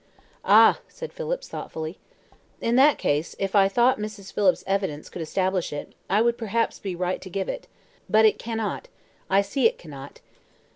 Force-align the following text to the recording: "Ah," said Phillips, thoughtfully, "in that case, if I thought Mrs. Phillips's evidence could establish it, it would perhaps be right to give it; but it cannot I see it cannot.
"Ah," 0.43 0.79
said 0.87 1.13
Phillips, 1.13 1.47
thoughtfully, 1.47 1.99
"in 2.59 2.75
that 2.75 2.97
case, 2.97 3.35
if 3.37 3.53
I 3.55 3.67
thought 3.67 3.99
Mrs. 3.99 4.33
Phillips's 4.33 4.63
evidence 4.65 5.11
could 5.11 5.21
establish 5.21 5.71
it, 5.71 5.93
it 6.09 6.25
would 6.25 6.39
perhaps 6.39 6.79
be 6.79 6.95
right 6.95 7.21
to 7.21 7.29
give 7.29 7.47
it; 7.47 7.67
but 8.09 8.25
it 8.25 8.39
cannot 8.39 8.87
I 9.29 9.43
see 9.43 9.67
it 9.67 9.77
cannot. 9.77 10.19